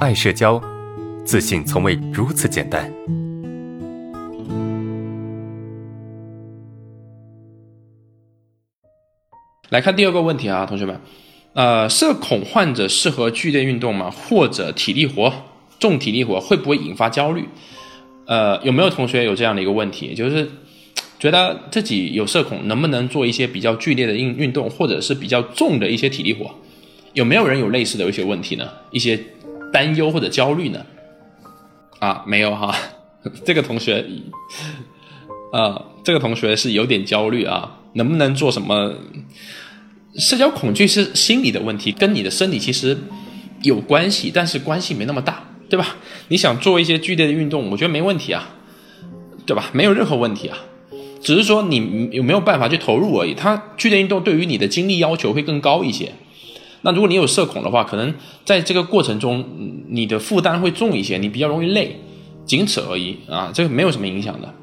[0.00, 0.58] 爱社交，
[1.26, 2.90] 自信从未如此简单。
[9.68, 10.98] 来看第二个问题啊，同学们，
[11.52, 14.10] 呃，社恐患者适合剧烈运动吗？
[14.10, 15.30] 或者体力活、
[15.78, 17.44] 重体力活会不会引发焦虑？
[18.24, 20.50] 呃，有没有同学有这样的一个问题，就是
[21.18, 26.50] 觉得自己有社恐，能不能做一些比较剧烈的运运动，或者是比较重的一些体力活？
[27.12, 28.66] 有没有人有类似的一些问题呢？
[28.92, 29.20] 一些
[29.72, 30.84] 担忧或者焦虑呢？
[31.98, 32.74] 啊，没有哈，
[33.44, 34.04] 这个同学，
[35.52, 38.94] 呃，这个同学是有点焦虑啊，能不能做什么？
[40.16, 42.98] 社交恐惧是心理的问题，跟你的生理其实
[43.62, 45.96] 有关系，但是关系没那么大，对吧？
[46.28, 48.48] 你想做一些剧烈的运动，我觉得没问题啊，
[49.46, 49.70] 对吧？
[49.72, 50.58] 没有任何问题啊，
[51.20, 53.34] 只是说你有没有办法去投入而已。
[53.34, 56.12] 它剧烈运动对于你的精力要求会更高一些。
[56.82, 59.44] 那如果你有社恐的话，可能在这个过程中，
[59.88, 62.00] 你的负担会重一些，你比较容易累，
[62.44, 64.54] 仅此而已啊，这个没有什么影响的。